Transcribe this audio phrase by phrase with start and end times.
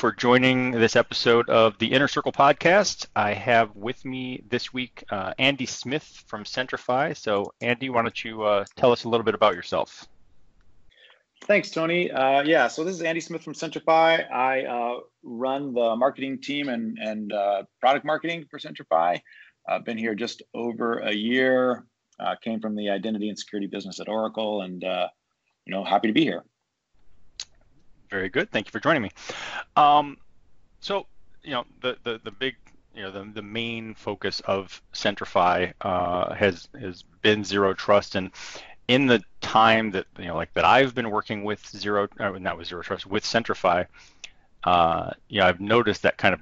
[0.00, 3.04] for joining this episode of the Inner Circle podcast.
[3.14, 7.14] I have with me this week uh, Andy Smith from Centrify.
[7.14, 10.08] So, Andy, why don't you uh, tell us a little bit about yourself?
[11.44, 12.10] Thanks, Tony.
[12.10, 14.24] Uh, yeah, so this is Andy Smith from Centrify.
[14.32, 19.20] I uh, run the marketing team and, and uh, product marketing for Centrify.
[19.68, 21.84] I've been here just over a year.
[22.18, 26.14] Uh, came from the identity and security business at Oracle, and you know, happy to
[26.14, 26.42] be here.
[28.10, 28.50] Very good.
[28.50, 29.10] Thank you for joining me.
[29.76, 30.16] Um,
[30.80, 31.06] so,
[31.42, 32.56] you know, the, the, the big,
[32.94, 38.32] you know, the, the main focus of Centrify uh, has has been zero trust, and
[38.88, 42.58] in the time that you know, like that I've been working with zero, uh, not
[42.58, 43.86] with zero trust, with Centrify,
[44.64, 46.40] uh, you know, I've noticed that kind of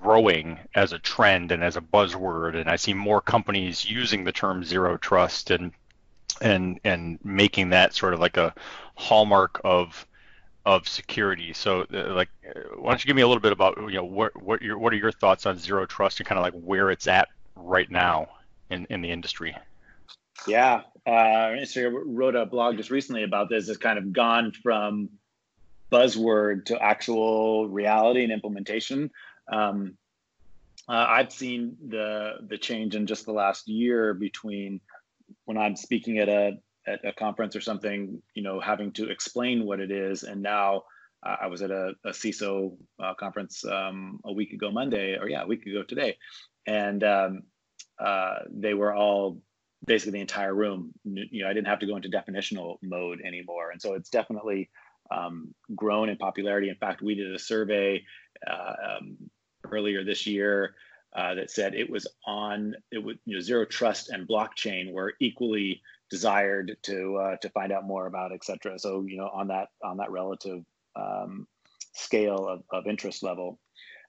[0.00, 4.32] growing as a trend and as a buzzword, and I see more companies using the
[4.32, 5.72] term zero trust and
[6.40, 8.54] and and making that sort of like a
[8.94, 10.06] hallmark of
[10.70, 11.52] of security.
[11.52, 14.04] So, uh, like, uh, why don't you give me a little bit about you know
[14.04, 16.90] what what your what are your thoughts on zero trust and kind of like where
[16.90, 18.28] it's at right now
[18.70, 19.56] in in the industry?
[20.46, 23.68] Yeah, uh, I wrote a blog just recently about this.
[23.68, 25.10] It's kind of gone from
[25.90, 29.10] buzzword to actual reality and implementation.
[29.52, 29.96] Um,
[30.88, 34.80] uh, I've seen the the change in just the last year between
[35.46, 39.64] when I'm speaking at a at a conference or something, you know, having to explain
[39.64, 40.22] what it is.
[40.22, 40.84] And now
[41.24, 45.28] uh, I was at a, a CISO uh, conference um, a week ago Monday, or
[45.28, 46.16] yeah, a week ago today,
[46.66, 47.42] and um,
[47.98, 49.42] uh, they were all
[49.84, 50.92] basically the entire room.
[51.04, 54.70] You know, I didn't have to go into definitional mode anymore, and so it's definitely
[55.10, 56.68] um, grown in popularity.
[56.68, 58.02] In fact, we did a survey
[58.46, 59.16] uh, um,
[59.70, 60.74] earlier this year.
[61.12, 65.14] Uh, that said it was on it was you know zero trust and blockchain were
[65.18, 68.78] equally desired to uh, to find out more about, et cetera.
[68.78, 70.64] So you know on that on that relative
[70.96, 71.46] um,
[71.94, 73.58] scale of, of interest level.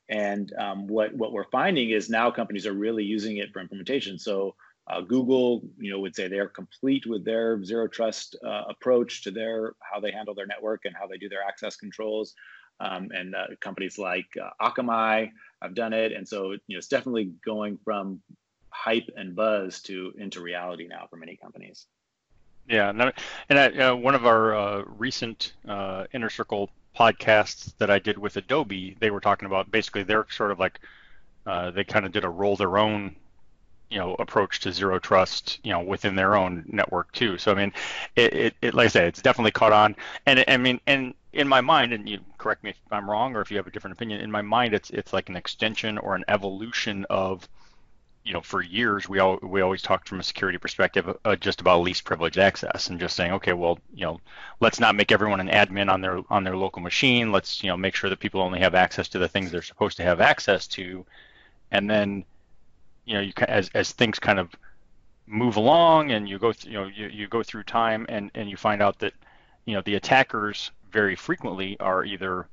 [0.09, 4.19] And um, what what we're finding is now companies are really using it for implementation.
[4.19, 4.55] So
[4.89, 9.31] uh, Google, you know, would say they're complete with their zero trust uh, approach to
[9.31, 12.33] their how they handle their network and how they do their access controls.
[12.79, 15.29] Um, and uh, companies like uh, Akamai
[15.61, 18.21] have done it, and so you know it's definitely going from
[18.71, 21.85] hype and buzz to into reality now for many companies.
[22.67, 23.13] Yeah, and,
[23.49, 28.17] and I, uh, one of our uh, recent uh, Inner Circle podcasts that I did
[28.17, 30.79] with Adobe, they were talking about basically they're sort of like
[31.45, 33.15] uh, they kind of did a roll their own
[33.89, 37.55] you know approach to zero trust you know within their own network too so i
[37.55, 37.73] mean
[38.15, 39.93] it, it, it like i say it's definitely caught on
[40.25, 43.41] and i mean and in my mind and you correct me if i'm wrong or
[43.41, 46.15] if you have a different opinion in my mind it's it's like an extension or
[46.15, 47.49] an evolution of
[48.23, 51.61] you know, for years we all we always talked from a security perspective uh, just
[51.61, 54.19] about least privilege access and just saying, okay, well, you know,
[54.59, 57.31] let's not make everyone an admin on their on their local machine.
[57.31, 59.97] Let's you know make sure that people only have access to the things they're supposed
[59.97, 61.05] to have access to,
[61.71, 62.23] and then,
[63.05, 64.49] you know, you as as things kind of
[65.27, 68.49] move along and you go th- you know you, you go through time and and
[68.49, 69.13] you find out that
[69.65, 72.47] you know the attackers very frequently are either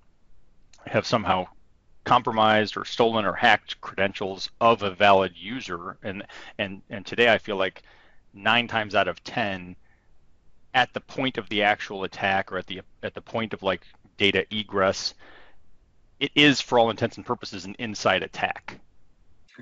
[0.87, 1.47] have somehow
[2.09, 5.99] compromised or stolen or hacked credentials of a valid user.
[6.03, 6.25] And
[6.59, 7.83] and and today I feel like
[8.33, 9.77] 9 times out of 10
[10.73, 13.83] at the point of the actual attack or at the at the point of like
[14.17, 15.13] data egress
[16.19, 18.81] it is for all intents and purposes an inside attack.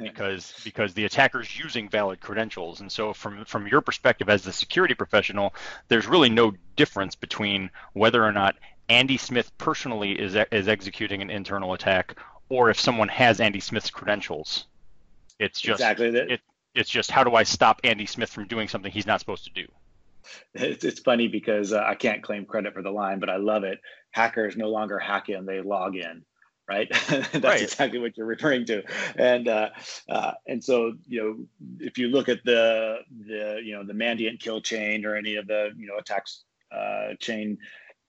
[0.01, 2.81] Because because the attacker's using valid credentials.
[2.81, 5.53] And so from from your perspective as the security professional
[5.89, 8.55] there's really no difference between whether or not
[8.89, 12.17] Andy Smith personally is is executing an internal attack
[12.49, 14.67] or if someone has Andy Smith's credentials.
[15.39, 16.31] It's just exactly that.
[16.31, 16.41] It,
[16.75, 19.51] it's just how do I stop Andy Smith from doing something he's not supposed to
[19.51, 19.67] do?
[20.55, 23.65] It's, it's funny because uh, I can't claim credit for the line, but I love
[23.65, 23.81] it.
[24.11, 26.25] Hackers no longer hack in; they log in.
[26.69, 27.63] Right, that's right.
[27.63, 28.83] exactly what you're referring to,
[29.17, 29.71] and uh,
[30.09, 34.41] uh, and so you know if you look at the the you know the Mandiant
[34.41, 37.59] kill chain or any of the you know attacks uh, chain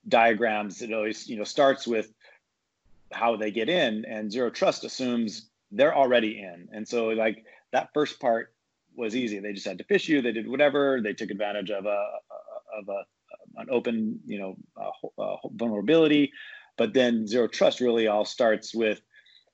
[0.07, 2.11] diagrams, it always you know starts with
[3.11, 7.89] how they get in and zero trust assumes they're already in and so like that
[7.93, 8.53] first part
[8.95, 11.85] was easy they just had to phish you they did whatever they took advantage of
[11.85, 12.03] a
[12.79, 13.03] of a
[13.59, 14.57] an open you know
[15.53, 16.31] vulnerability
[16.77, 19.01] but then zero trust really all starts with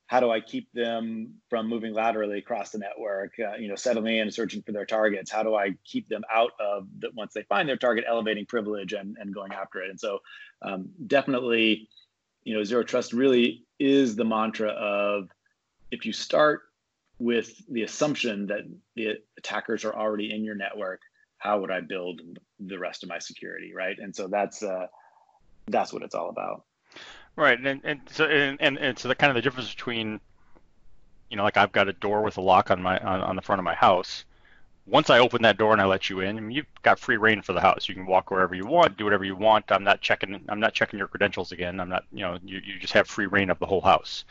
[0.06, 3.32] how do I keep them from moving laterally across the network?
[3.38, 5.30] Uh, you know, settling in, searching for their targets.
[5.30, 8.92] How do I keep them out of the once they find their target, elevating privilege
[8.92, 9.90] and, and going after it?
[9.90, 10.18] And so,
[10.62, 11.88] um, definitely,
[12.44, 15.28] you know, zero trust really is the mantra of
[15.90, 16.62] if you start
[17.18, 18.62] with the assumption that
[18.96, 21.00] the attackers are already in your network,
[21.38, 22.20] how would I build
[22.60, 23.98] the rest of my security, right?
[23.98, 24.86] And so that's uh,
[25.66, 26.64] that's what it's all about.
[27.36, 30.20] Right, and and so and, and, and so the kind of the difference between,
[31.30, 33.42] you know, like I've got a door with a lock on my on, on the
[33.42, 34.24] front of my house.
[34.86, 37.16] Once I open that door and I let you in, I mean, you've got free
[37.16, 37.88] reign for the house.
[37.88, 39.72] You can walk wherever you want, do whatever you want.
[39.72, 40.44] I'm not checking.
[40.48, 41.80] I'm not checking your credentials again.
[41.80, 42.04] I'm not.
[42.12, 44.24] You know, you, you just have free reign of the whole house.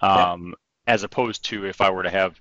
[0.00, 0.94] Um, yeah.
[0.94, 2.40] As opposed to if I were to have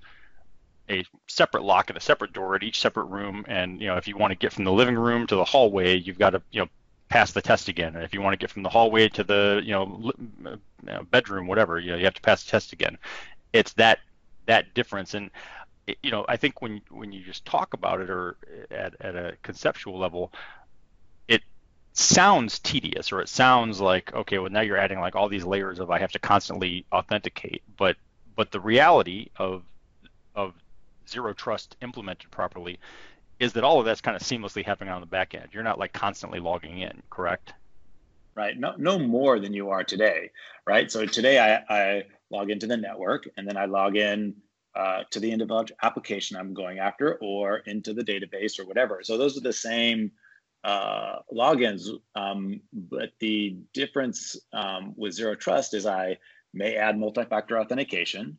[0.89, 4.07] a separate lock and a separate door at each separate room, and you know, if
[4.07, 6.61] you want to get from the living room to the hallway, you've got to you
[6.61, 6.67] know
[7.09, 7.95] pass the test again.
[7.95, 10.11] And if you want to get from the hallway to the you know
[10.89, 12.97] uh, bedroom, whatever, you know you have to pass the test again.
[13.53, 13.99] It's that
[14.47, 15.29] that difference, and
[16.01, 18.37] you know I think when when you just talk about it or
[18.69, 20.31] at at a conceptual level,
[21.27, 21.41] it
[21.93, 25.79] sounds tedious or it sounds like okay, well now you're adding like all these layers
[25.79, 27.97] of I have to constantly authenticate, but
[28.35, 29.63] but the reality of
[30.35, 30.53] of
[31.07, 32.79] zero trust implemented properly
[33.39, 35.49] is that all of that's kind of seamlessly happening on the back end.
[35.51, 37.53] You're not like constantly logging in, correct?
[38.35, 38.57] Right.
[38.57, 40.29] No, no more than you are today.
[40.65, 40.91] Right.
[40.91, 44.35] So today I, I log into the network and then I log in
[44.75, 49.01] uh, to the individual application I'm going after or into the database or whatever.
[49.03, 50.11] So those are the same
[50.63, 51.89] uh, logins.
[52.15, 56.17] Um, but the difference um, with Zero Trust is I
[56.53, 58.37] may add multi-factor authentication.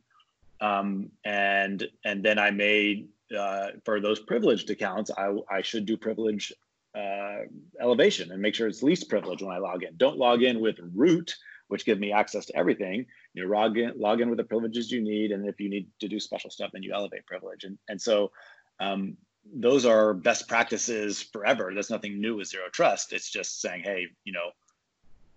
[0.61, 3.07] Um, and and then I may
[3.37, 6.53] uh, for those privileged accounts, I, I should do privilege
[6.95, 7.39] uh,
[7.81, 9.97] elevation and make sure it's least privilege when I log in.
[9.97, 11.35] Don't log in with root,
[11.73, 13.07] which give me access to everything.
[13.33, 16.07] You log in, log in with the privileges you need, and if you need to
[16.07, 17.65] do special stuff, then you elevate privilege.
[17.65, 18.31] And and so
[18.79, 19.17] um,
[19.55, 21.71] those are best practices forever.
[21.73, 23.15] There's nothing new with zero trust.
[23.15, 24.51] It's just saying, hey, you know,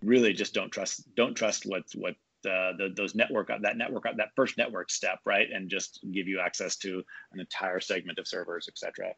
[0.03, 2.15] really just don't trust don't trust what what
[2.45, 6.41] uh, the, those network that network that first network step right and just give you
[6.41, 7.01] access to
[7.31, 9.13] an entire segment of servers etc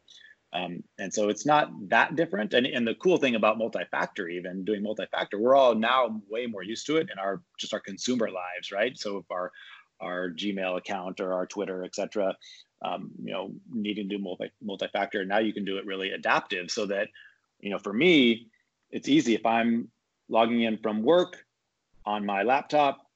[0.52, 2.54] um, and so it's not that different.
[2.54, 6.62] And, and the cool thing about multi-factor even doing multi-factor we're all now way more
[6.62, 8.96] used to it in our just our consumer lives right?
[8.98, 9.52] So if our
[10.00, 12.36] our gmail account or our twitter etc
[12.82, 16.70] um, you know needing to do multi multi-factor now you can do it really adaptive
[16.70, 17.08] so that
[17.60, 18.46] you know for me
[18.90, 19.34] it's easy.
[19.34, 19.88] If i'm
[20.28, 21.44] logging in from work
[22.06, 23.08] on my laptop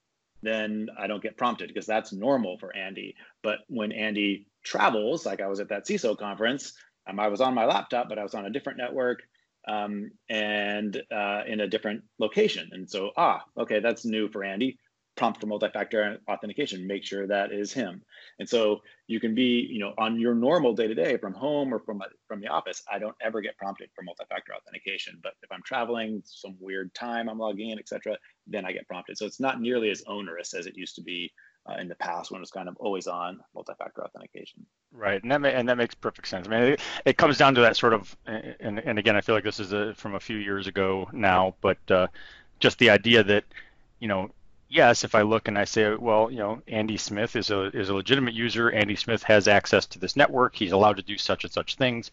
[0.43, 3.15] then I don't get prompted because that's normal for Andy.
[3.43, 6.73] But when Andy travels, like I was at that CISO conference,
[7.07, 9.23] um, I was on my laptop, but I was on a different network
[9.69, 12.71] um, and uh, in a different location.
[12.73, 14.79] And so, ah, okay, that's new for Andy.
[15.15, 16.87] Prompt for multi-factor authentication.
[16.87, 18.03] Make sure that is him.
[18.39, 22.03] And so you can be you know on your normal day-to-day from home or from
[22.27, 25.21] from the office i don't ever get prompted for multi-factor authentication.
[25.23, 28.17] But if i'm traveling some weird time i'm logging in etc
[28.47, 29.19] then i get prompted.
[29.19, 31.31] So it's not nearly as onerous as it used to be
[31.67, 34.67] uh, in the past when it was kind of always on multi-factor authentication.
[34.93, 36.47] Right, and that and that makes perfect sense.
[36.47, 39.35] I mean, it, it, comes down to that sort of, and and again, I feel
[39.35, 42.09] like this is a, from a few years ago now, but uh,
[42.61, 43.45] just the idea that,
[44.01, 44.31] you know,
[44.69, 47.89] yes, if I look and I say, well, you know, Andy Smith is a is
[47.91, 48.71] a legitimate user.
[48.71, 50.55] Andy Smith has access to this network.
[50.55, 52.11] He's allowed to do such and such things.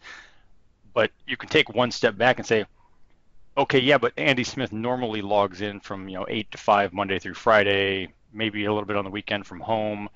[0.92, 2.66] But you can take one step back and say,
[3.56, 7.18] okay, yeah, but Andy Smith normally logs in from you know eight to five Monday
[7.18, 10.08] through Friday, maybe a little bit on the weekend from home.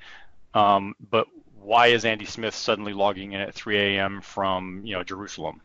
[0.54, 1.26] Um, but
[1.61, 4.21] why is Andy Smith suddenly logging in at 3 a.m.
[4.21, 5.61] from you know Jerusalem?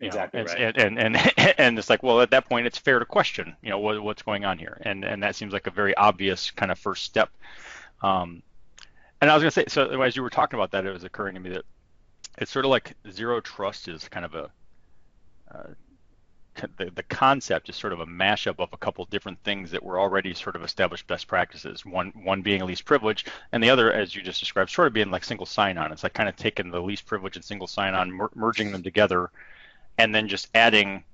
[0.00, 0.76] exactly know, right.
[0.76, 3.70] And, and and and it's like, well, at that point, it's fair to question, you
[3.70, 6.70] know, what, what's going on here, and and that seems like a very obvious kind
[6.70, 7.30] of first step.
[8.02, 8.42] Um,
[9.20, 11.34] and I was gonna say, so as you were talking about that, it was occurring
[11.34, 11.64] to me that
[12.38, 14.50] it's sort of like zero trust is kind of a
[15.52, 15.68] uh,
[16.76, 19.98] the, the concept is sort of a mashup of a couple different things that were
[19.98, 21.84] already sort of established best practices.
[21.84, 25.10] One one being least privilege, and the other, as you just described, sort of being
[25.10, 25.92] like single sign-on.
[25.92, 29.30] It's like kind of taking the least privilege and single sign-on, mer- merging them together,
[29.98, 31.04] and then just adding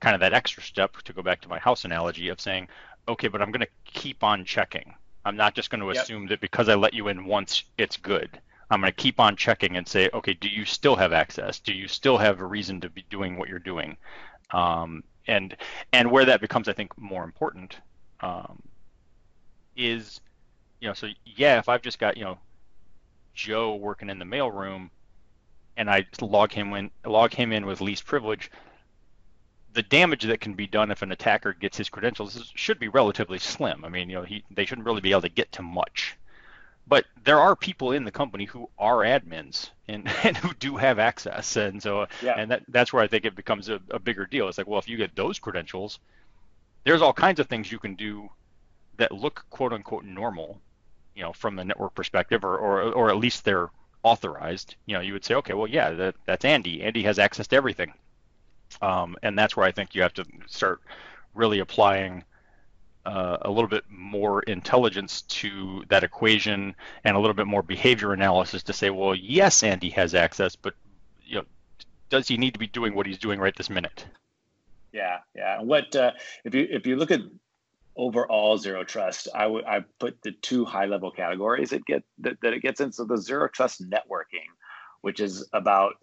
[0.00, 2.68] kind of that extra step to go back to my house analogy of saying,
[3.08, 4.94] okay, but I'm going to keep on checking.
[5.24, 6.02] I'm not just going to yep.
[6.02, 8.38] assume that because I let you in once, it's good.
[8.70, 11.58] I'm going to keep on checking and say, okay, do you still have access?
[11.58, 13.96] Do you still have a reason to be doing what you're doing?
[14.54, 15.56] Um, and
[15.92, 17.78] and where that becomes, I think, more important
[18.20, 18.62] um,
[19.76, 20.20] is,
[20.80, 22.38] you know, so yeah, if I've just got you know
[23.34, 24.90] Joe working in the mailroom,
[25.76, 28.50] and I log him in log him in with least privilege,
[29.72, 33.38] the damage that can be done if an attacker gets his credentials should be relatively
[33.38, 33.84] slim.
[33.84, 36.16] I mean, you know, he, they shouldn't really be able to get to much.
[36.86, 40.98] But there are people in the company who are admins and, and who do have
[40.98, 42.34] access, and so yeah.
[42.36, 44.48] and that that's where I think it becomes a, a bigger deal.
[44.48, 45.98] It's like, well, if you get those credentials,
[46.84, 48.28] there's all kinds of things you can do
[48.98, 50.60] that look quote unquote normal,
[51.14, 53.70] you know, from the network perspective, or or, or at least they're
[54.04, 56.82] authorized, you know, you would say, okay, well, yeah, that, that's Andy.
[56.82, 57.92] Andy has access to everything.
[58.80, 60.82] Um, and that's where I think you have to start
[61.34, 62.22] really applying
[63.06, 68.12] uh, a little bit more intelligence to that equation and a little bit more behavior
[68.12, 70.74] analysis to say, well, yes, Andy has access, but
[71.24, 71.44] you know,
[72.08, 74.06] does he need to be doing what he's doing right this minute?
[74.92, 75.58] Yeah, yeah.
[75.58, 76.12] And What uh,
[76.44, 77.20] if you if you look at
[77.96, 82.40] overall zero trust, I would I put the two high level categories it get that,
[82.42, 82.92] that it gets in.
[82.92, 84.46] So the zero trust networking,
[85.00, 85.94] which is about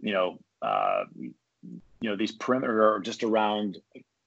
[0.00, 3.78] you know uh, you know these perimeter or just around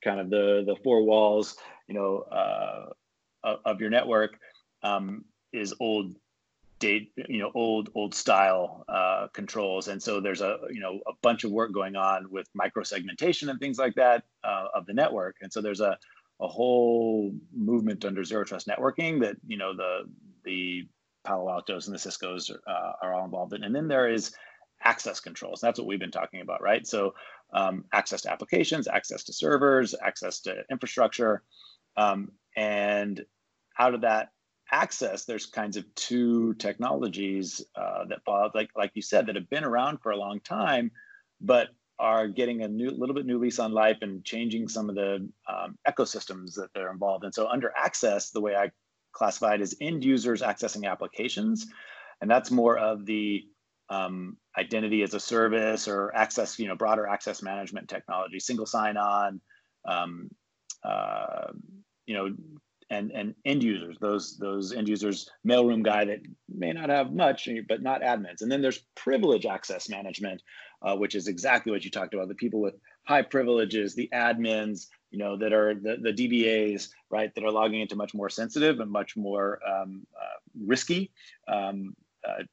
[0.03, 1.55] kind of the the four walls
[1.91, 2.85] you know uh,
[3.65, 4.39] of your network
[4.81, 6.15] um, is old
[6.79, 9.89] date you know old old style uh, controls.
[9.89, 13.49] And so there's a you know a bunch of work going on with micro segmentation
[13.49, 15.35] and things like that uh, of the network.
[15.41, 15.97] And so there's a
[16.39, 20.09] a whole movement under zero trust networking that you know the
[20.45, 20.87] the
[21.25, 23.63] Palo Altos and the Cisco's uh, are all involved in.
[23.63, 24.33] And then there is
[24.83, 25.59] access controls.
[25.61, 26.87] That's what we've been talking about right?
[26.87, 27.13] So
[27.53, 31.43] um, access to applications access to servers access to infrastructure
[31.97, 33.23] um, and
[33.79, 34.29] out of that
[34.71, 38.19] access, there's kinds of two technologies uh, that
[38.55, 40.91] like like you said, that have been around for a long time,
[41.39, 41.69] but
[41.99, 45.29] are getting a new little bit new lease on life and changing some of the
[45.47, 47.31] um, ecosystems that they're involved in.
[47.31, 48.71] So under access, the way I
[49.13, 51.67] classify it is end users accessing applications,
[52.21, 53.43] and that's more of the
[53.89, 59.41] um, identity as a service or access, you know, broader access management technology, single sign-on,
[59.85, 60.29] um,
[60.83, 61.51] uh,
[62.05, 62.35] you know,
[62.89, 66.19] and and end users, those those end users, mailroom guy that
[66.49, 68.41] may not have much, but not admins.
[68.41, 70.41] And then there's privilege access management,
[70.81, 72.27] uh, which is exactly what you talked about.
[72.27, 77.33] The people with high privileges, the admins, you know, that are the, the DBAs, right,
[77.33, 81.11] that are logging into much more sensitive and much more um, uh, risky
[81.47, 81.95] um,
[82.27, 82.43] uh,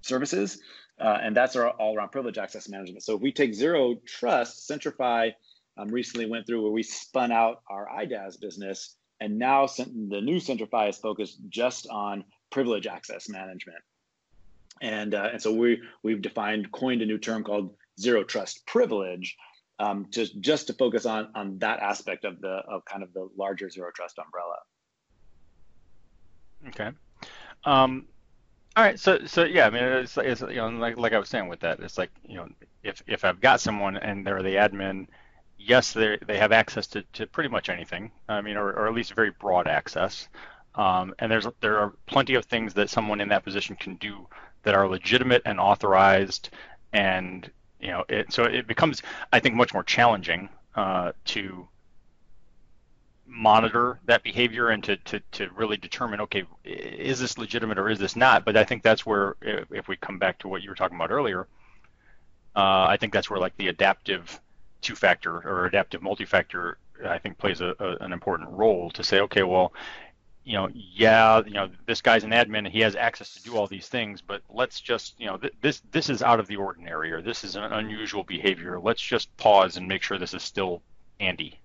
[0.00, 0.60] services.
[0.98, 3.02] Uh, and that's our all around privilege access management.
[3.02, 5.32] So if we take zero trust, Centrify
[5.76, 10.36] um, recently went through where we spun out our IDaaS business, and now the new
[10.36, 13.78] Centrify is focused just on privilege access management.
[14.80, 19.36] And, uh, and so we, we've defined, coined a new term called zero trust privilege,
[19.78, 23.28] um, just, just to focus on, on that aspect of the of kind of the
[23.36, 24.56] larger zero trust umbrella.
[26.68, 26.90] Okay.
[27.64, 28.06] Um,
[28.76, 28.98] all right.
[28.98, 31.60] So so yeah, I mean, it's, it's you know like like I was saying with
[31.60, 32.48] that, it's like you know
[32.82, 35.06] if if I've got someone and they're the admin
[35.64, 38.10] yes, they they have access to, to pretty much anything.
[38.28, 40.28] I mean, or, or at least very broad access.
[40.74, 44.26] Um, and there's there are plenty of things that someone in that position can do
[44.64, 46.50] that are legitimate and authorized,
[46.92, 49.02] and you know, it, so it becomes,
[49.32, 51.68] I think, much more challenging uh, to
[53.26, 57.98] monitor that behavior and to, to, to really determine, okay, is this legitimate or is
[57.98, 58.44] this not?
[58.44, 61.10] But I think that's where, if we come back to what you were talking about
[61.10, 61.46] earlier,
[62.56, 64.40] uh, I think that's where like the adaptive
[64.84, 69.42] two-factor or adaptive multi-factor, I think plays a, a, an important role to say, okay,
[69.42, 69.72] well,
[70.44, 73.56] you know, yeah, you know, this guy's an admin and he has access to do
[73.56, 76.56] all these things, but let's just, you know, th- this this is out of the
[76.56, 78.78] ordinary or this is an unusual behavior.
[78.78, 80.82] Let's just pause and make sure this is still
[81.18, 81.58] Andy.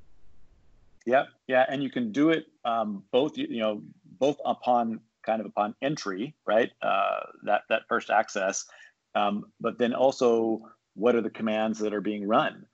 [1.05, 3.81] Yeah, yeah, and you can do it um, both, you know,
[4.17, 6.71] both upon kind of upon entry, right?
[6.81, 8.65] Uh, that that first access,
[9.13, 10.61] um, but then also
[10.95, 12.65] what are the commands that are being run?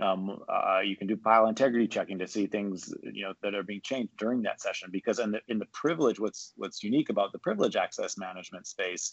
[0.00, 3.62] Um, uh, you can do file integrity checking to see things you know that are
[3.62, 4.88] being changed during that session.
[4.90, 9.12] Because in the in the privilege, what's what's unique about the privilege access management space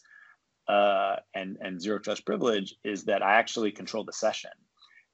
[0.69, 4.51] uh, and and zero trust privilege is that I actually control the session,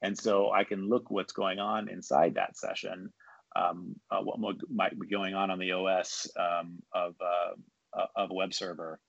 [0.01, 3.11] and so I can look what's going on inside that session,
[3.55, 8.31] um, uh, what might be going on on the OS um, of uh, uh, of
[8.31, 8.99] a web server,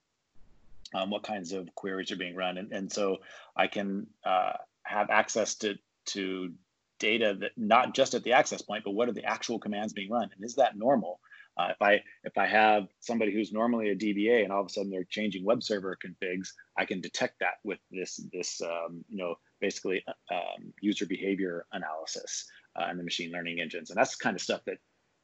[0.95, 3.17] um, what kinds of queries are being run, and and so
[3.55, 5.75] I can uh, have access to
[6.07, 6.53] to
[6.99, 10.11] data that not just at the access point, but what are the actual commands being
[10.11, 11.19] run, and is that normal?
[11.57, 14.69] Uh, if I if I have somebody who's normally a DBA and all of a
[14.69, 19.17] sudden they're changing web server configs, I can detect that with this this um, you
[19.17, 24.15] know basically uh, um, user behavior analysis uh, and the machine learning engines, and that's
[24.15, 24.77] kind of stuff that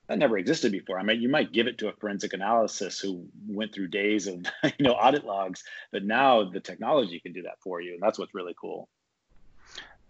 [0.07, 0.99] that never existed before.
[0.99, 4.45] I mean, you might give it to a forensic analysis who went through days of
[4.63, 8.17] you know audit logs, but now the technology can do that for you, and that's
[8.17, 8.89] what's really cool.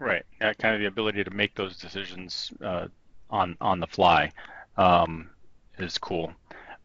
[0.04, 0.26] Right.
[0.42, 2.88] Yeah, kind of the ability to make those decisions uh,
[3.30, 4.32] on on the fly
[4.78, 5.30] um,
[5.78, 6.34] is cool.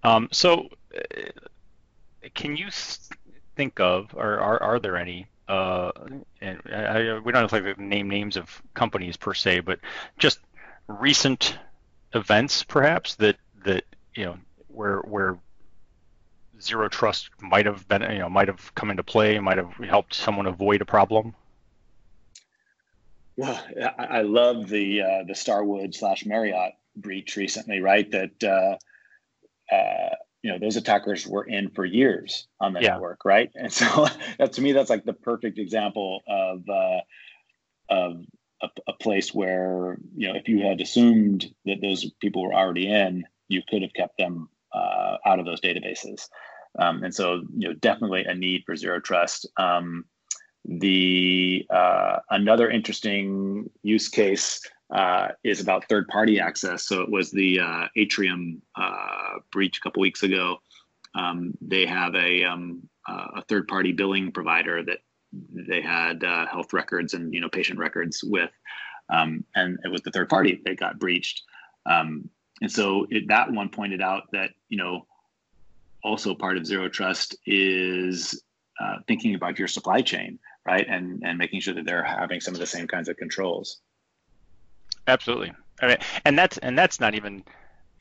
[0.05, 1.31] Um, so, uh,
[2.35, 2.69] can you
[3.57, 5.27] think of, or are, are there any?
[5.49, 5.91] Uh,
[6.41, 9.81] and I, we don't have to name names of companies per se, but
[10.19, 10.39] just
[10.87, 11.59] recent
[12.15, 13.85] events, perhaps that that
[14.15, 15.39] you know where where
[16.61, 20.15] zero trust might have been, you know, might have come into play, might have helped
[20.15, 21.35] someone avoid a problem.
[23.39, 23.65] Well,
[23.97, 28.11] I, love the uh, the Starwood slash Marriott breach recently, right?
[28.11, 32.95] That uh, uh, you know those attackers were in for years on the yeah.
[32.95, 33.49] network, right?
[33.55, 37.01] And so that to me, that's like the perfect example of uh,
[37.89, 38.25] of
[38.61, 42.93] a, a, place where you know if you had assumed that those people were already
[42.93, 46.27] in, you could have kept them uh, out of those databases.
[46.77, 49.49] Um, and so you know definitely a need for zero trust.
[49.57, 50.07] Um,
[50.69, 54.61] the uh, another interesting use case
[54.95, 56.87] uh, is about third party access.
[56.87, 60.59] So it was the uh, Atrium uh, breach a couple weeks ago.
[61.15, 64.99] Um, they have a, um, a third party billing provider that
[65.33, 68.51] they had uh, health records and you know patient records with,
[69.09, 71.43] um, and it was the third party that got breached.
[71.87, 72.29] Um,
[72.61, 75.07] and so it, that one pointed out that you know
[76.03, 78.43] also part of zero trust is
[78.81, 82.55] uh, thinking about your supply chain, right, and and making sure that they're having some
[82.55, 83.81] of the same kinds of controls.
[85.07, 85.53] Absolutely.
[85.81, 87.45] I mean, and that's and that's not even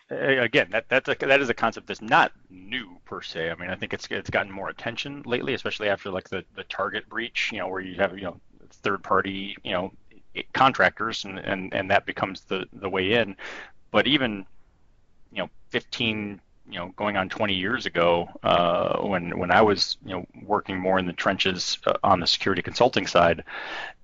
[0.09, 3.49] again that that's a, that is a concept that's not new per se.
[3.49, 6.63] I mean, I think it's it's gotten more attention lately, especially after like the the
[6.65, 9.91] Target breach, you know, where you have you know third party you know
[10.53, 13.35] contractors and and and that becomes the the way in.
[13.91, 14.45] But even
[15.31, 19.97] you know 15 you know going on 20 years ago uh, when when I was
[20.05, 23.43] you know working more in the trenches uh, on the security consulting side.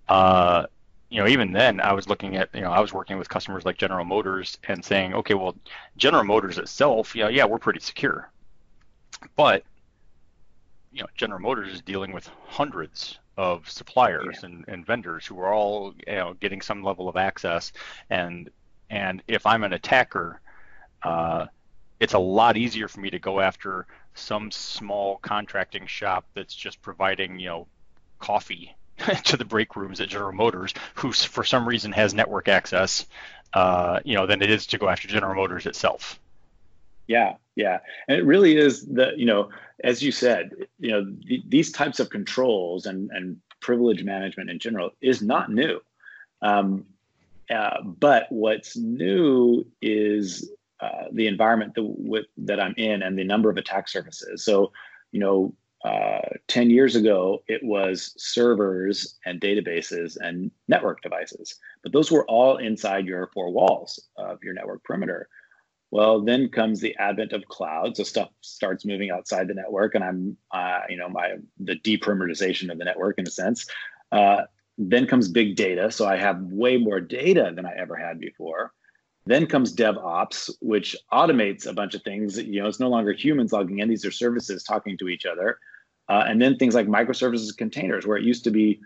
[0.07, 0.65] Uh,
[1.13, 3.65] you know, even then I was looking at, you know, I was working with customers
[3.65, 5.55] like General Motors and saying, okay, well,
[5.95, 8.31] General Motors itself, yeah, yeah, we're pretty secure.
[9.35, 9.63] But,
[10.91, 14.49] you know, General Motors is dealing with hundreds of suppliers yeah.
[14.49, 17.73] and, and vendors who are all, you know, getting some level of access.
[18.09, 18.49] And,
[18.89, 20.41] and if I'm an attacker,
[21.03, 21.45] uh,
[22.03, 26.81] it's a lot easier for me to go after some small contracting shop that's just
[26.81, 27.67] providing, you know,
[28.19, 28.75] coffee
[29.23, 33.05] to the break rooms at General Motors, who for some reason has network access,
[33.53, 36.19] uh, you know, than it is to go after General Motors itself.
[37.07, 39.49] Yeah, yeah, and it really is the you know,
[39.83, 44.59] as you said, you know, th- these types of controls and and privilege management in
[44.59, 45.81] general is not new.
[46.41, 46.85] Um,
[47.49, 50.49] uh, but what's new is
[50.83, 54.43] uh, the environment that, with, that I'm in and the number of attack surfaces.
[54.43, 54.73] So,
[55.11, 55.53] you know,
[55.85, 62.25] uh, 10 years ago, it was servers and databases and network devices, but those were
[62.27, 65.29] all inside your four walls of your network perimeter.
[65.91, 70.03] Well, then comes the advent of cloud, so stuff starts moving outside the network, and
[70.03, 73.67] I'm, uh, you know, my the deperimeterization of the network in a sense.
[74.11, 74.43] Uh,
[74.77, 78.73] then comes big data, so I have way more data than I ever had before.
[79.25, 82.37] Then comes DevOps, which automates a bunch of things.
[82.37, 85.57] You know, it's no longer humans logging in; these are services talking to each other.
[86.09, 88.81] Uh, and then things like microservices containers, where it used to be,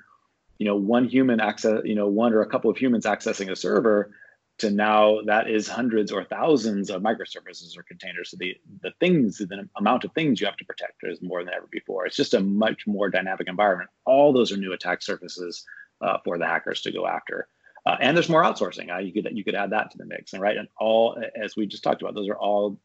[0.59, 3.55] you know, one human access, you know, one or a couple of humans accessing a
[3.55, 4.11] server,
[4.59, 8.31] to now that is hundreds or thousands of microservices or containers.
[8.31, 11.53] So the the things, the amount of things you have to protect is more than
[11.53, 12.05] ever before.
[12.05, 13.89] It's just a much more dynamic environment.
[14.05, 15.63] All those are new attack surfaces
[16.01, 17.47] uh, for the hackers to go after.
[17.87, 18.93] Uh, and there's more outsourcing.
[18.93, 21.55] Uh, you could you could add that to the mix, and right, and all as
[21.55, 22.77] we just talked about, those are all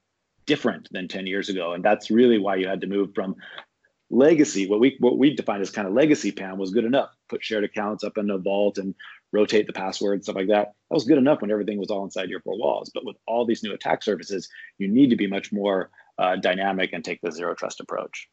[0.47, 3.35] different than 10 years ago, and that's really why you had to move from
[4.11, 7.11] legacy, what we what we defined as kind of legacy PAM was good enough.
[7.29, 8.95] Put shared accounts up in a vault and
[9.33, 10.75] rotate the password, stuff like that.
[10.91, 12.93] That was good enough when everything was all inside your four walls.
[12.95, 16.93] But with all these new attack surfaces, you need to be much more uh, dynamic
[16.93, 18.29] and take the zero trust approach.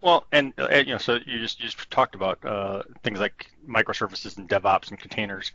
[0.00, 3.50] Well, and, uh, you know, so you just you just talked about uh, things like
[3.68, 5.50] microservices and DevOps and containers,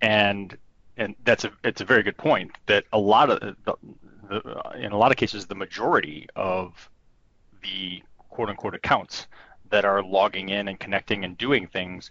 [0.00, 0.56] and
[0.96, 3.74] and that's a it's a very good point that a lot of the,
[4.28, 6.88] the, in a lot of cases the majority of
[7.62, 9.26] the quote unquote accounts
[9.70, 12.10] that are logging in and connecting and doing things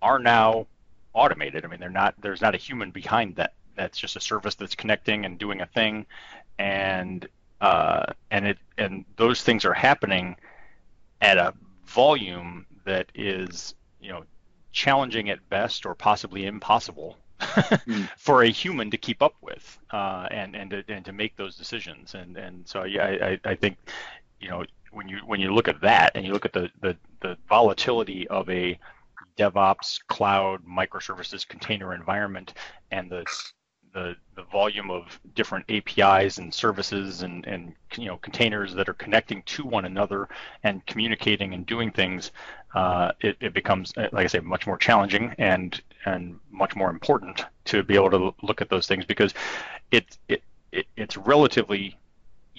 [0.00, 0.66] are now
[1.12, 1.64] automated.
[1.64, 3.52] I mean, they're not there's not a human behind that.
[3.76, 6.06] That's just a service that's connecting and doing a thing,
[6.58, 7.26] and
[7.60, 10.36] uh, and it and those things are happening
[11.20, 11.54] at a
[11.86, 14.24] volume that is you know
[14.72, 18.08] challenging at best or possibly impossible mm.
[18.16, 21.56] for a human to keep up with uh, and and to, and to make those
[21.56, 23.76] decisions and and so yeah I, I think
[24.40, 26.96] you know when you when you look at that and you look at the the,
[27.20, 28.78] the volatility of a
[29.36, 32.54] DevOps cloud microservices container environment
[32.90, 33.24] and the
[33.92, 38.94] the, the volume of different APIs and services and, and you know containers that are
[38.94, 40.28] connecting to one another
[40.62, 42.30] and communicating and doing things,
[42.74, 47.44] uh, it, it becomes like I say much more challenging and and much more important
[47.66, 49.34] to be able to look at those things because
[49.90, 51.96] it, it, it it's relatively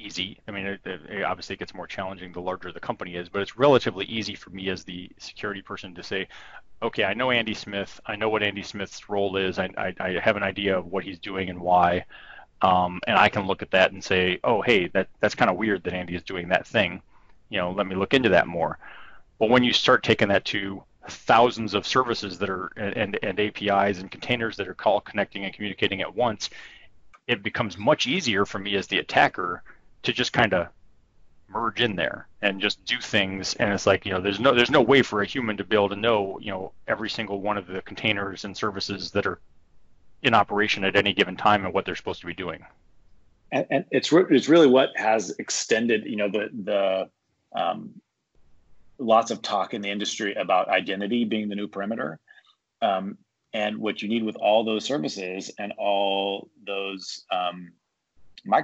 [0.06, 0.40] easy.
[0.48, 3.58] I mean, it, it obviously gets more challenging the larger the company is, but it's
[3.58, 6.28] relatively easy for me as the security person to say,
[6.84, 8.00] okay, I know Andy Smith.
[8.06, 9.60] I know what Andy Smith's role is.
[9.60, 12.06] I, I, I have an idea of what he's doing and why.
[12.62, 15.58] um, and I can look at that and say, oh, hey, that that's kind of
[15.58, 17.02] weird that Andy is doing that thing.
[17.50, 18.78] You know, let me look into that more.
[19.40, 24.00] But when you start taking that to thousands of services that are and, and APIs
[24.00, 26.50] and containers that are call connecting and communicating at once,
[27.28, 29.64] it becomes much easier for me as the attacker
[30.04, 30.68] to just kind of
[31.50, 33.54] merge in there and just do things.
[33.56, 35.76] And it's like you know there's no there's no way for a human to be
[35.76, 39.40] able to know you know every single one of the containers and services that are
[40.24, 42.64] in operation at any given time and what they're supposed to be doing.
[43.52, 47.92] And, and it's re- it's really what has extended you know the the um,
[48.98, 52.20] lots of talk in the industry about identity being the new perimeter.
[52.82, 53.18] Um,
[53.54, 57.72] and what you need with all those services and all those um,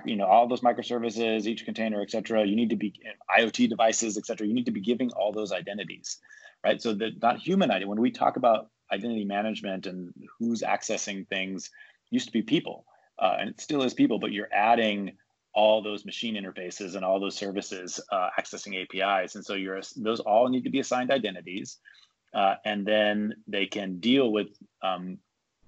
[0.06, 2.94] you know, all those microservices, each container, et cetera, you need to be
[3.38, 4.48] IoT devices, et cetera.
[4.48, 6.18] You need to be giving all those identities,
[6.63, 6.82] right?
[6.82, 7.86] So that not human identity.
[7.86, 11.70] When we talk about identity management and who's accessing things,
[12.10, 12.86] used to be people,
[13.20, 15.13] uh, and it still is people, but you're adding
[15.54, 20.20] all those machine interfaces and all those services uh, accessing APIs, and so you're those
[20.20, 21.78] all need to be assigned identities.
[22.34, 24.48] Uh, and then they can deal with
[24.84, 25.18] um,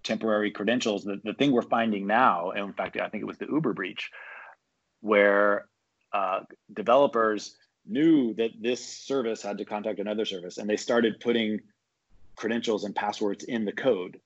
[0.10, 1.04] temporary credentials.
[1.04, 3.74] The, the thing we're finding now, and in fact, I think it was the Uber
[3.74, 4.10] breach,
[5.02, 5.68] where
[6.12, 6.40] uh,
[6.74, 11.60] developers knew that this service had to contact another service, and they started putting
[12.36, 14.20] credentials and passwords in the code,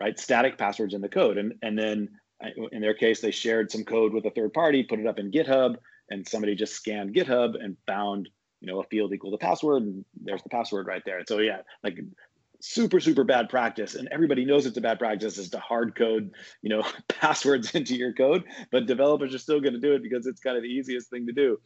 [0.00, 0.18] right?
[0.18, 2.08] Static passwords in the code, and and then
[2.44, 5.20] uh, in their case, they shared some code with a third party, put it up
[5.20, 5.76] in GitHub,
[6.10, 8.28] and somebody just scanned GitHub and found
[8.60, 11.18] you know a field equal to password, and there's the password right there.
[11.18, 12.00] And so yeah, like
[12.62, 13.96] super super bad practice.
[13.96, 16.30] And everybody knows it's a bad practice is to hard code
[16.62, 20.26] you know passwords into your code but developers are still going to do it because
[20.26, 21.58] it's kind of the easiest thing to do.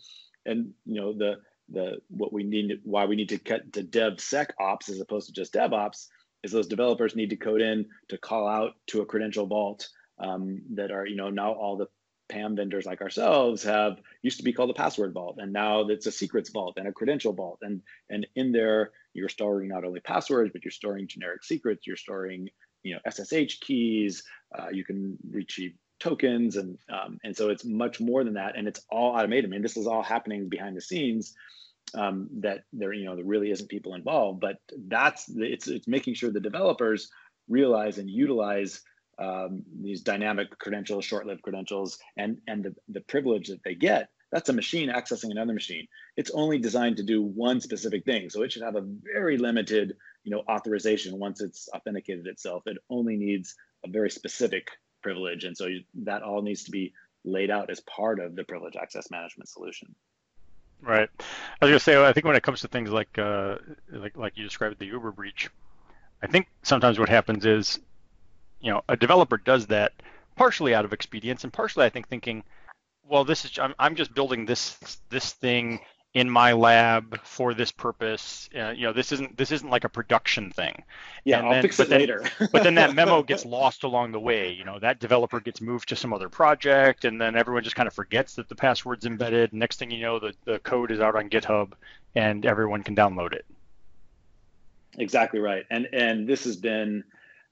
[0.47, 1.37] And you know the
[1.69, 5.53] the what we need why we need to cut to DevSecOps as opposed to just
[5.53, 6.07] DevOps
[6.43, 10.63] is those developers need to code in to call out to a credential vault um,
[10.75, 11.89] that are you know now all the
[12.29, 16.07] PAM vendors like ourselves have used to be called a password vault, and now it's
[16.07, 17.59] a secrets vault and a credential vault.
[17.63, 21.87] And and in there, you're storing not only passwords, but you're storing generic secrets.
[21.87, 22.49] You're storing
[22.83, 24.23] you know SSH keys.
[24.57, 28.57] Uh, you can retrieve tokens, and um, and so it's much more than that.
[28.57, 29.47] And it's all automated.
[29.47, 31.35] I mean, this is all happening behind the scenes.
[31.95, 34.57] Um, that there you know there really isn't people involved, but
[34.89, 37.11] that's it's it's making sure the developers
[37.49, 38.83] realize and utilize
[39.19, 44.11] um, these dynamic credentials, short-lived credentials, and and the, the privilege that they get.
[44.33, 45.87] That's a machine accessing another machine.
[46.17, 49.97] It's only designed to do one specific thing, so it should have a very limited,
[50.25, 52.65] you know, authorization once it's authenticated itself.
[52.67, 54.69] It only needs a very specific
[55.03, 56.93] privilege, and so you, that all needs to be
[57.25, 59.95] laid out as part of the privilege access management solution.
[60.83, 61.09] Right.
[61.19, 63.57] I was gonna say, I think when it comes to things like uh,
[63.91, 65.49] like like you described the Uber breach,
[66.23, 67.79] I think sometimes what happens is
[68.61, 69.93] you know, a developer does that
[70.37, 72.43] partially out of expedience and partially, I think, thinking,
[73.09, 75.81] well, this is I'm, I'm just building this this thing
[76.17, 78.49] in my lab for this purpose.
[78.59, 80.83] Uh, you know, this isn't this isn't like a production thing.
[81.25, 82.25] Yeah, and I'll then, fix it then, later.
[82.53, 84.51] but then that memo gets lost along the way.
[84.51, 87.87] You know, that developer gets moved to some other project, and then everyone just kind
[87.87, 89.53] of forgets that the password's embedded.
[89.53, 91.73] Next thing you know, the, the code is out on GitHub,
[92.15, 93.45] and everyone can download it.
[94.99, 95.67] Exactly right.
[95.71, 97.05] And and this has been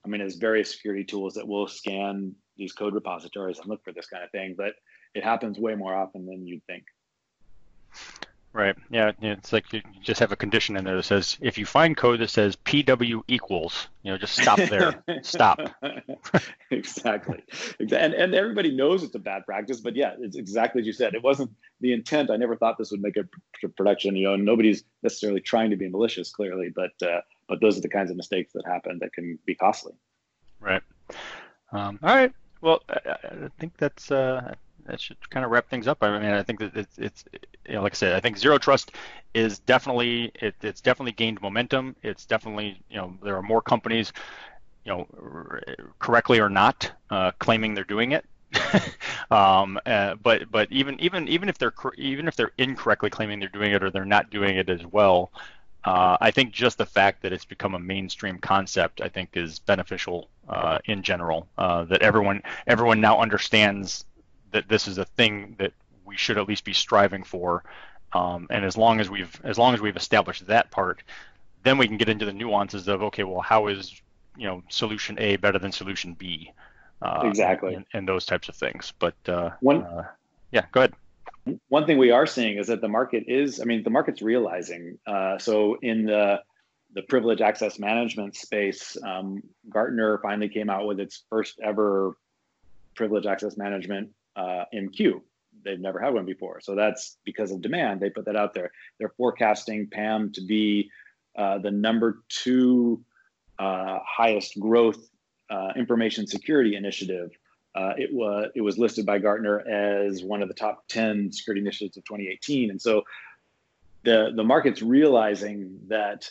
[0.05, 3.93] I mean, there's various security tools that will scan these code repositories and look for
[3.93, 4.75] this kind of thing, but
[5.15, 6.85] it happens way more often than you'd think.
[8.55, 8.77] Right.
[8.89, 9.11] Yeah.
[9.21, 12.21] It's like you just have a condition in there that says if you find code
[12.21, 15.03] that says PW equals, you know, just stop there.
[15.23, 15.59] stop.
[16.71, 17.43] exactly.
[17.81, 21.15] And and everybody knows it's a bad practice, but yeah, it's exactly as you said.
[21.15, 22.31] It wasn't the intent.
[22.31, 24.15] I never thought this would make a production.
[24.15, 27.89] You know, nobody's necessarily trying to be malicious, clearly, but uh, but those are the
[27.89, 29.93] kinds of mistakes that happen that can be costly.
[30.61, 30.83] Right.
[31.73, 32.33] Um, all right.
[32.61, 34.55] Well, I, I think that's uh,
[34.87, 35.99] that should kind of wrap things up.
[36.03, 37.25] I mean, I think that it's, it's
[37.69, 38.93] you know, like I said, I think zero trust
[39.35, 41.97] is definitely it, it's definitely gained momentum.
[42.03, 44.13] It's definitely you know there are more companies,
[44.85, 45.61] you know,
[45.99, 48.25] correctly or not, uh, claiming they're doing it.
[49.31, 53.49] um, uh, but but even even even if they're even if they're incorrectly claiming they're
[53.49, 55.33] doing it or they're not doing it as well,
[55.85, 59.59] uh, I think just the fact that it's become a mainstream concept, I think, is
[59.59, 61.47] beneficial uh, in general.
[61.59, 64.07] Uh, that everyone everyone now understands
[64.53, 65.73] that this is a thing that
[66.07, 67.65] we should at least be striving for.
[68.15, 71.03] Um, and as long as we've as long as we've established that part,
[71.65, 74.01] then we can get into the nuances of okay, well, how is
[74.39, 76.51] you know solution A better than solution B?
[77.03, 77.75] Uh, exactly.
[77.75, 78.95] And, and, those types of things.
[78.99, 79.87] But uh, one,
[80.53, 80.95] yeah, go ahead
[81.69, 84.99] one thing we are seeing is that the market is, I mean, the market's realizing.
[85.07, 86.41] Uh, so in the
[86.95, 92.17] the privilege access management space, um, Gartner finally came out with its first ever
[92.95, 95.21] privileged access management uh, MQ.
[95.65, 96.61] They've never had one before.
[96.61, 98.01] So that's because of demand.
[98.01, 98.71] They put that out there.
[98.99, 100.89] They're forecasting PAM to be
[101.37, 103.05] uh, the number two
[103.59, 105.09] uh, highest growth
[105.51, 107.31] uh, information security initiative.
[107.75, 111.61] Uh, it was it was listed by Gartner as one of the top 10 security
[111.61, 112.71] initiatives of 2018.
[112.71, 113.03] And so
[114.05, 116.31] the the market's realizing that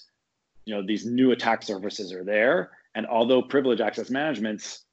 [0.65, 4.86] you know these new attack surfaces are there and although privilege access management's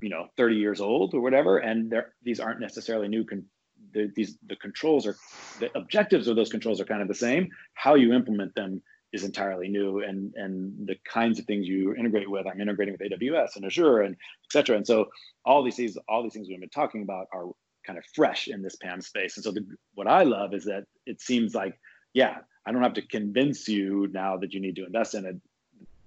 [0.00, 3.44] you know 30 years old or whatever and these aren't necessarily new con-
[3.92, 5.16] the, these the controls are
[5.58, 9.24] the objectives of those controls are kind of the same how you implement them is
[9.24, 13.56] entirely new and and the kinds of things you integrate with i'm integrating with aws
[13.56, 15.08] and azure and et cetera and so
[15.44, 17.46] all these things all these things we've been talking about are
[17.86, 20.84] kind of fresh in this pam space and so the, what i love is that
[21.06, 21.78] it seems like
[22.14, 25.36] yeah, I don't have to convince you now that you need to invest in it.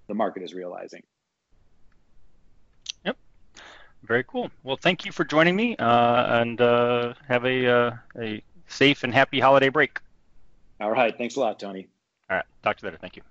[0.08, 1.02] The market is realizing.
[3.04, 3.16] Yep.
[4.04, 4.50] Very cool.
[4.62, 9.12] Well, thank you for joining me, uh, and uh, have a uh, a safe and
[9.12, 9.98] happy holiday break.
[10.80, 11.16] All right.
[11.16, 11.88] Thanks a lot, Tony.
[12.28, 12.46] All right.
[12.62, 12.98] Talk to you later.
[13.00, 13.22] Thank you.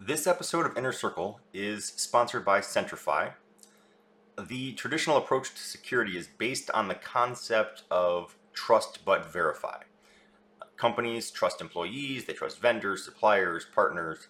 [0.00, 3.34] This episode of Inner Circle is sponsored by Centrify.
[4.40, 9.82] The traditional approach to security is based on the concept of trust but verify.
[10.76, 14.28] Companies trust employees, they trust vendors, suppliers, partners,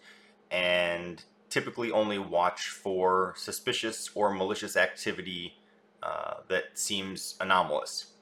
[0.51, 5.59] and typically only watch for suspicious or malicious activity
[6.03, 8.13] uh, that seems anomalous.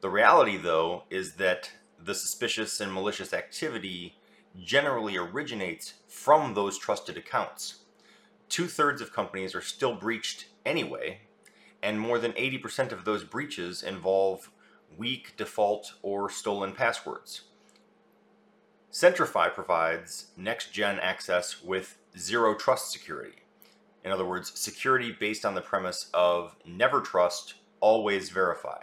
[0.00, 1.70] The reality, though, is that
[2.02, 4.16] the suspicious and malicious activity
[4.62, 7.80] generally originates from those trusted accounts.
[8.48, 11.20] Two thirds of companies are still breached anyway,
[11.82, 14.50] and more than 80% of those breaches involve
[14.96, 17.42] weak default or stolen passwords.
[18.92, 23.38] Centrify provides next gen access with zero trust security.
[24.04, 28.82] In other words, security based on the premise of never trust, always verify.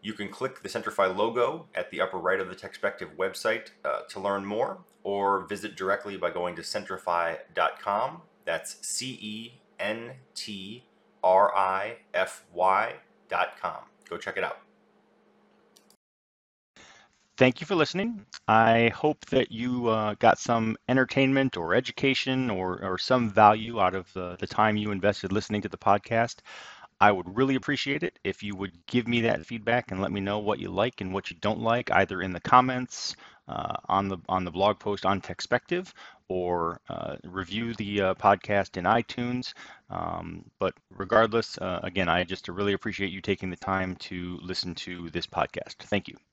[0.00, 4.02] You can click the Centrify logo at the upper right of the Techspective website uh,
[4.10, 8.22] to learn more, or visit directly by going to centrify.com.
[8.44, 10.84] That's C E N T
[11.22, 13.82] R I F Y.com.
[14.08, 14.58] Go check it out.
[17.38, 18.26] Thank you for listening.
[18.48, 23.94] I hope that you uh, got some entertainment or education or, or some value out
[23.94, 26.38] of the, the time you invested listening to the podcast.
[27.00, 30.20] I would really appreciate it if you would give me that feedback and let me
[30.20, 33.14] know what you like and what you don't like, either in the comments
[33.48, 35.92] uh, on the on the blog post on Techspective
[36.28, 39.54] or uh, review the uh, podcast in iTunes.
[39.90, 44.74] Um, but regardless, uh, again, I just really appreciate you taking the time to listen
[44.76, 45.76] to this podcast.
[45.78, 46.27] Thank you.